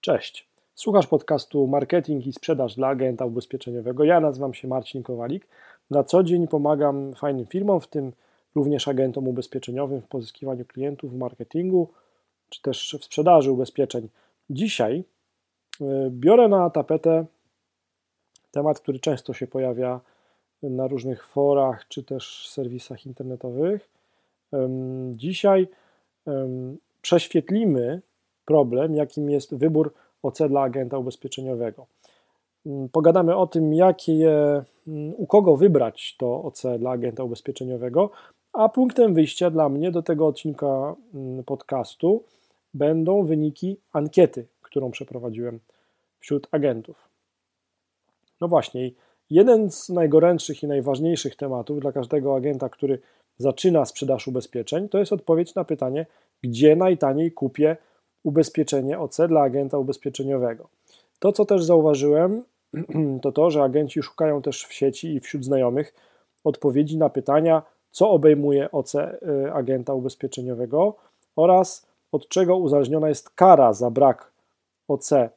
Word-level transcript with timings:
Cześć. 0.00 0.48
Słuchasz 0.74 1.06
podcastu 1.06 1.66
Marketing 1.66 2.26
i 2.26 2.32
Sprzedaż 2.32 2.74
dla 2.74 2.88
Agenta 2.88 3.24
Ubezpieczeniowego. 3.24 4.04
Ja 4.04 4.20
nazywam 4.20 4.54
się 4.54 4.68
Marcin 4.68 5.02
Kowalik. 5.02 5.46
Na 5.90 6.04
co 6.04 6.22
dzień 6.22 6.48
pomagam 6.48 7.14
fajnym 7.14 7.46
firmom, 7.46 7.80
w 7.80 7.86
tym 7.86 8.12
również 8.54 8.88
agentom 8.88 9.28
ubezpieczeniowym 9.28 10.00
w 10.00 10.06
pozyskiwaniu 10.06 10.64
klientów, 10.64 11.12
w 11.12 11.18
marketingu 11.18 11.88
czy 12.48 12.62
też 12.62 12.96
w 13.00 13.04
sprzedaży 13.04 13.52
ubezpieczeń. 13.52 14.08
Dzisiaj 14.50 15.04
e, 15.80 15.84
biorę 16.10 16.48
na 16.48 16.70
tapetę 16.70 17.26
temat, 18.50 18.80
który 18.80 19.00
często 19.00 19.32
się 19.32 19.46
pojawia 19.46 20.00
na 20.62 20.86
różnych 20.86 21.26
forach 21.26 21.88
czy 21.88 22.02
też 22.02 22.48
serwisach 22.48 23.06
internetowych. 23.06 23.88
Dzisiaj 25.12 25.68
prześwietlimy 27.02 28.02
problem, 28.48 28.94
jakim 28.94 29.30
jest 29.30 29.54
wybór 29.54 29.92
OC 30.22 30.38
dla 30.48 30.60
agenta 30.62 30.98
ubezpieczeniowego. 30.98 31.86
Mm, 32.66 32.88
pogadamy 32.88 33.36
o 33.36 33.46
tym, 33.46 33.74
jakie, 33.74 34.28
mm, 34.88 35.14
u 35.16 35.26
kogo 35.26 35.56
wybrać 35.56 36.16
to 36.18 36.42
OC 36.42 36.62
dla 36.78 36.90
agenta 36.90 37.22
ubezpieczeniowego, 37.22 38.10
a 38.52 38.68
punktem 38.68 39.14
wyjścia 39.14 39.50
dla 39.50 39.68
mnie 39.68 39.90
do 39.90 40.02
tego 40.02 40.26
odcinka 40.26 40.94
mm, 41.14 41.44
podcastu 41.44 42.24
będą 42.74 43.22
wyniki 43.22 43.76
ankiety, 43.92 44.46
którą 44.62 44.90
przeprowadziłem 44.90 45.60
wśród 46.20 46.48
agentów. 46.50 47.08
No 48.40 48.48
właśnie, 48.48 48.90
jeden 49.30 49.70
z 49.70 49.88
najgorętszych 49.88 50.62
i 50.62 50.66
najważniejszych 50.66 51.36
tematów 51.36 51.80
dla 51.80 51.92
każdego 51.92 52.36
agenta, 52.36 52.68
który 52.68 52.98
zaczyna 53.38 53.84
sprzedaż 53.84 54.28
ubezpieczeń, 54.28 54.88
to 54.88 54.98
jest 54.98 55.12
odpowiedź 55.12 55.54
na 55.54 55.64
pytanie, 55.64 56.06
gdzie 56.42 56.76
najtaniej 56.76 57.32
kupię 57.32 57.76
ubezpieczenie 58.24 58.98
OC 58.98 59.16
dla 59.28 59.40
agenta 59.40 59.78
ubezpieczeniowego. 59.78 60.68
To, 61.18 61.32
co 61.32 61.44
też 61.44 61.64
zauważyłem, 61.64 62.44
to 63.22 63.32
to, 63.32 63.50
że 63.50 63.62
agenci 63.62 64.02
szukają 64.02 64.42
też 64.42 64.64
w 64.64 64.72
sieci 64.72 65.14
i 65.14 65.20
wśród 65.20 65.44
znajomych 65.44 65.94
odpowiedzi 66.44 66.98
na 66.98 67.10
pytania, 67.10 67.62
co 67.90 68.10
obejmuje 68.10 68.70
OC 68.70 68.94
y, 68.94 69.52
agenta 69.52 69.94
ubezpieczeniowego 69.94 70.96
oraz 71.36 71.86
od 72.12 72.28
czego 72.28 72.56
uzależniona 72.56 73.08
jest 73.08 73.30
kara 73.30 73.72
za 73.72 73.90
brak 73.90 74.32
OC 74.88 75.12
y, 75.12 75.28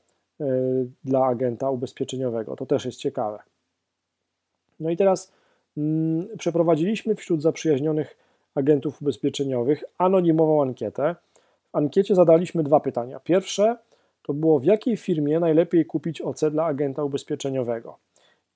dla 1.03 1.25
agenta 1.25 1.69
ubezpieczeniowego. 1.69 2.55
To 2.55 2.65
też 2.65 2.85
jest 2.85 2.99
ciekawe. 2.99 3.39
No 4.79 4.89
i 4.89 4.97
teraz 4.97 5.31
mm, 5.77 6.27
przeprowadziliśmy 6.37 7.15
wśród 7.15 7.41
zaprzyjaźnionych 7.41 8.17
agentów 8.55 9.01
ubezpieczeniowych 9.01 9.83
anonimową 9.97 10.61
ankietę 10.61 11.15
ankiecie 11.73 12.15
zadaliśmy 12.15 12.63
dwa 12.63 12.79
pytania. 12.79 13.19
Pierwsze 13.19 13.77
to 14.21 14.33
było, 14.33 14.59
w 14.59 14.65
jakiej 14.65 14.97
firmie 14.97 15.39
najlepiej 15.39 15.85
kupić 15.85 16.21
OC 16.21 16.43
dla 16.51 16.65
agenta 16.65 17.03
ubezpieczeniowego. 17.03 17.97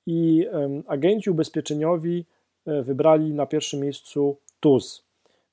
I 0.06 0.48
agenci 0.88 1.30
ubezpieczeniowi 1.30 2.26
e, 2.66 2.82
wybrali 2.84 3.34
na 3.34 3.46
pierwszym 3.46 3.80
miejscu 3.80 4.38
TUS. 4.60 5.06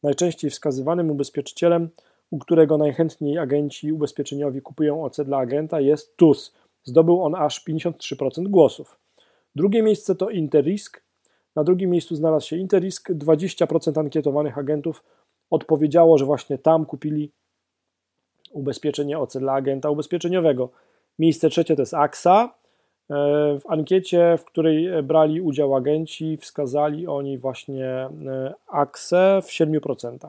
Najczęściej 0.02 0.50
wskazywanym 0.50 1.10
ubezpieczycielem, 1.10 1.90
u 2.30 2.38
którego 2.38 2.78
najchętniej 2.78 3.38
agenci 3.38 3.92
ubezpieczeniowi 3.92 4.62
kupują 4.62 5.05
OC 5.05 5.20
dla 5.20 5.38
agenta, 5.38 5.80
jest 5.80 6.16
TUS. 6.16 6.55
Zdobył 6.84 7.22
on 7.22 7.34
aż 7.34 7.64
53% 7.68 8.48
głosów. 8.48 8.98
Drugie 9.55 9.83
miejsce 9.83 10.14
to 10.14 10.30
Interrisk. 10.30 11.02
Na 11.56 11.64
drugim 11.64 11.90
miejscu 11.90 12.14
znalazł 12.14 12.46
się 12.46 12.56
Interrisk. 12.56 13.10
20% 13.10 14.00
ankietowanych 14.00 14.58
agentów 14.58 15.05
odpowiedziało, 15.50 16.18
że 16.18 16.24
właśnie 16.24 16.58
tam 16.58 16.86
kupili 16.86 17.33
ubezpieczenie 18.53 19.19
OC 19.19 19.36
dla 19.36 19.53
agenta 19.53 19.91
ubezpieczeniowego. 19.91 20.69
Miejsce 21.19 21.50
trzecie 21.50 21.77
to 21.77 21.83
jest 21.83 21.95
AXA. 21.95 22.55
E, 23.11 23.14
w 23.61 23.62
ankiecie, 23.69 24.39
w 24.39 24.45
której 24.45 25.03
brali 25.03 25.41
udział 25.41 25.75
agenci, 25.75 26.36
wskazali 26.36 27.06
oni 27.06 27.39
właśnie 27.39 27.86
e, 27.86 28.55
AXE 28.67 29.42
w 29.42 29.46
7%. 29.46 30.29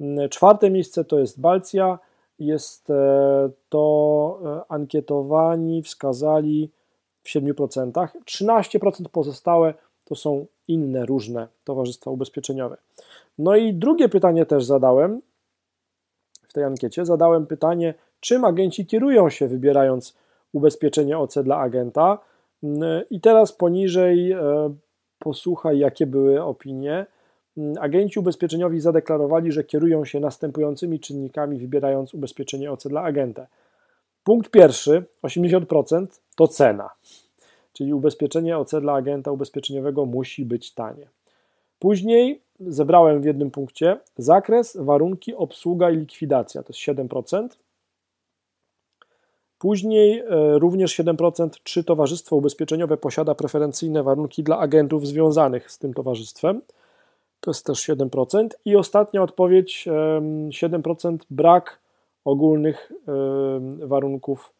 Mm, 0.00 0.28
czwarte 0.28 0.70
miejsce 0.70 1.04
to 1.04 1.18
jest 1.18 1.40
Balcja. 1.40 1.98
Jest 2.38 2.90
e, 2.90 3.50
to 3.68 4.64
ankietowani, 4.68 5.82
wskazali 5.82 6.70
w 7.22 7.28
7%. 7.28 8.08
13% 8.26 9.08
pozostałe 9.12 9.74
to 10.04 10.14
są 10.14 10.46
inne, 10.68 11.06
różne 11.06 11.48
towarzystwa 11.64 12.10
ubezpieczeniowe. 12.10 12.76
No 13.38 13.56
i 13.56 13.74
drugie 13.74 14.08
pytanie 14.08 14.46
też 14.46 14.64
zadałem, 14.64 15.20
w 16.48 16.52
tej 16.52 16.64
ankiecie 16.64 17.04
zadałem 17.04 17.46
pytanie, 17.46 17.94
czym 18.20 18.44
agenci 18.44 18.86
kierują 18.86 19.30
się 19.30 19.48
wybierając 19.48 20.16
ubezpieczenie 20.52 21.18
OC 21.18 21.38
dla 21.38 21.58
agenta. 21.58 22.18
Mm, 22.62 23.02
I 23.10 23.20
teraz 23.20 23.52
poniżej 23.52 24.32
e, 24.32 24.38
posłuchaj, 25.18 25.78
jakie 25.78 26.06
były 26.06 26.42
opinie. 26.42 27.06
Mm, 27.58 27.74
agenci 27.80 28.20
ubezpieczeniowi 28.20 28.80
zadeklarowali, 28.80 29.52
że 29.52 29.64
kierują 29.64 30.04
się 30.04 30.20
następującymi 30.20 31.00
czynnikami, 31.00 31.58
wybierając 31.58 32.14
ubezpieczenie 32.14 32.72
OC 32.72 32.86
dla 32.86 33.02
agenta. 33.02 33.46
Punkt 34.24 34.50
pierwszy, 34.50 35.04
80%, 35.22 36.06
to 36.36 36.48
cena. 36.48 36.90
Czyli 37.72 37.94
ubezpieczenie 37.94 38.58
OC 38.58 38.70
dla 38.80 38.92
agenta 38.94 39.32
ubezpieczeniowego 39.32 40.06
musi 40.06 40.44
być 40.44 40.74
tanie. 40.74 41.08
Później 41.78 42.42
zebrałem 42.60 43.20
w 43.20 43.24
jednym 43.24 43.50
punkcie 43.50 43.98
zakres, 44.16 44.76
warunki, 44.80 45.34
obsługa 45.34 45.90
i 45.90 45.96
likwidacja, 45.96 46.62
to 46.62 46.72
jest 46.72 46.80
7%. 46.80 47.48
Później 49.58 50.18
e, 50.18 50.58
również 50.58 50.98
7%, 50.98 51.48
czy 51.62 51.84
towarzystwo 51.84 52.36
ubezpieczeniowe 52.36 52.96
posiada 52.96 53.34
preferencyjne 53.34 54.02
warunki 54.02 54.42
dla 54.42 54.58
agentów 54.58 55.06
związanych 55.06 55.70
z 55.70 55.78
tym 55.78 55.94
towarzystwem. 55.94 56.62
To 57.40 57.50
jest 57.50 57.66
też 57.66 57.88
7%. 57.88 58.48
I 58.64 58.76
ostatnia 58.76 59.22
odpowiedź 59.22 59.88
7% 60.48 61.16
brak 61.30 61.78
ogólnych 62.24 62.92
warunków 63.78 64.52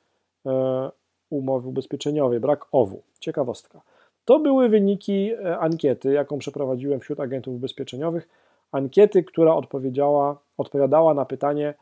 e, 0.46 0.90
umowy 1.30 1.68
ubezpieczeniowej, 1.68 2.40
brak 2.40 2.66
OWU. 2.72 3.02
Ciekawostka. 3.20 3.80
To 4.28 4.38
były 4.38 4.68
wyniki 4.68 5.32
e, 5.32 5.58
ankiety, 5.58 6.12
jaką 6.12 6.38
przeprowadziłem 6.38 7.00
wśród 7.00 7.20
agentów 7.20 7.54
ubezpieczeniowych. 7.54 8.28
Ankiety, 8.72 9.24
która 9.24 9.54
odpowiedziała, 9.54 10.42
odpowiadała 10.56 11.14
na 11.14 11.24
pytanie, 11.24 11.74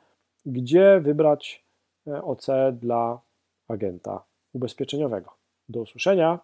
gdzie 0.47 1.01
wybrać 1.01 1.65
e, 2.07 2.23
OC 2.23 2.47
dla 2.73 3.21
agenta 3.69 4.25
ubezpieczeniowego. 4.53 5.31
Do 5.69 5.81
usłyszenia. 5.81 6.39